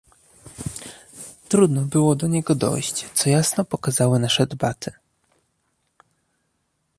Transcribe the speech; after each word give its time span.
Trudno 1.49 1.81
było 1.81 2.15
do 2.15 2.27
niego 2.27 2.55
dojść, 2.55 3.09
co 3.13 3.29
jasno 3.29 3.65
pokazały 3.65 4.19
nasze 4.19 4.45
debaty 4.47 4.91